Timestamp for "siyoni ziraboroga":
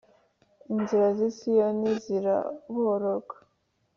1.37-3.35